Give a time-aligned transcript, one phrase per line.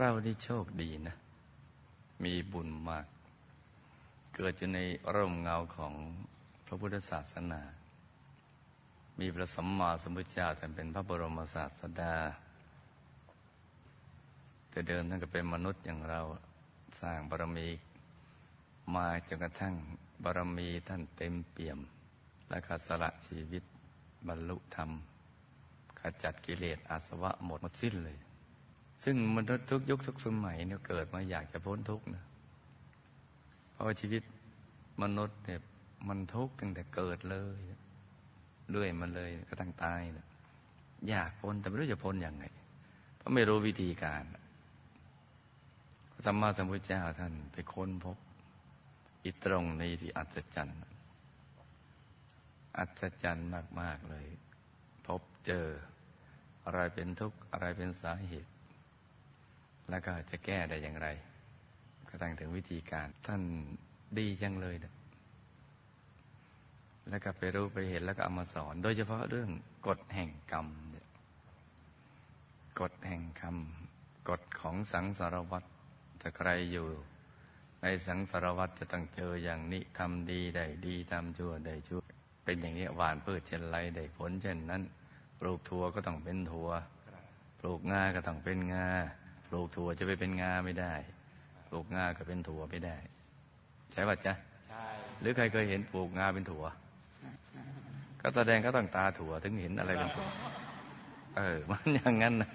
[0.00, 1.16] เราที่โชคดีนะ
[2.24, 3.06] มีบุญมาก
[4.34, 4.80] เกิดอยู่ใน
[5.14, 5.92] ร่มเงาของ
[6.66, 7.60] พระพุทธศาสนา
[9.20, 12.14] มีพระสัมมาสัมพุทธเจ้าท่านเป็นพระบรมศาสดา
[14.70, 16.20] แต่เดิมท่านก็เป็นมนุษย์อย่างเรา
[17.00, 17.68] สร้างบารมี
[18.94, 19.74] มาจนกระทั่ง
[20.24, 21.78] บารมีท่านเต็มเปี่ยม
[22.48, 23.64] และขาสละชีวิต
[24.28, 24.90] บรรลุธรรม
[26.00, 28.18] ขจัดกิเลสอาสวะหมดหมดสิ้นเลย
[29.04, 32.24] ซึ่งมนุษย์ทุกยุคทุกสมัยเนี่ยเกิดมาอยากจะพ้นทุกข์นะ
[33.72, 34.22] เพราะชีวิต
[35.02, 35.60] มนุษย์เนี่ย
[36.08, 37.58] มันทุกข์ตั้งแต่เกิดเลย
[38.70, 40.26] เรื่อยมาเลยก็ตั้งตายนะ
[41.08, 42.44] อยากพ้นแต่ไม่รู้จะพ้นยังไง
[43.16, 44.24] เพราะไม่รู้วิธีการ
[46.12, 48.16] พระสัมมาสัมพุทธเจ้าท่านไปค้นพบ
[49.24, 50.78] อีตรงในที่อัศจรรย์
[52.78, 53.48] อัศจรรย์
[53.80, 54.26] มาก ๆ เลย
[55.06, 55.66] พบเจอ
[56.64, 58.50] อะไรเป็นทุกข์อะไรเป็นสาเหตุ
[59.90, 61.08] แล้วก็จะแก้ได้อย่างไร
[62.08, 63.42] ก็ตั้งถึงวิธีการ ท่าน
[64.18, 64.92] ดีจังเลยนะ
[67.08, 69.50] แล้วก็ไปรู้ไปเห็นแล้วก็เอามาสอน โดยเฉพาะเรื่อง
[69.86, 71.08] กฎแห่งกรรมเนี่ย
[72.80, 73.56] กฎแห่งกรรม
[74.28, 75.68] กฎของสังสารวัตร
[76.20, 76.88] ถ้าใครอยู่
[77.82, 82.02] ในสังสารวัตรจะต้องเจออย่างนี้ทำดีได้ดีทำชั่วได้ชั่ว
[82.44, 84.82] เป็นอย่างนี้หวานพืชเช่นไรได้ผลเช่นนั้น
[85.40, 86.70] ปลูกถั่วก็ต้องเป็นถั่ว
[87.60, 88.88] ปลูกงาก็ต้องเป็นงา
[89.48, 90.94] ปลูกถั่วจะไปเป็นงาไม่ได้
[91.68, 92.96] ปลูกงาก็เป็นถั่วไม่ได้
[93.92, 94.32] ใช่ป่ะจ๊ะ
[94.68, 94.86] ใช่
[95.20, 96.64] หรือใครเคยเห็นปลูกงาเป็นถั่ว
[98.20, 100.28] ก็แสดงก็ต้องตาถั่วถึงเห็นอะไรเป็นถั่ว
[101.36, 102.50] เออ มันอย่างนั้นนะ